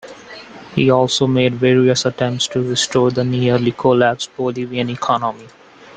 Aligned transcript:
He 0.73 0.89
also 0.89 1.27
made 1.27 1.53
various 1.53 2.05
attempts 2.07 2.47
to 2.47 2.63
restore 2.63 3.11
the 3.11 3.23
nearly 3.23 3.71
collapsed 3.71 4.35
Bolivian 4.35 4.89
economy. 4.89 5.45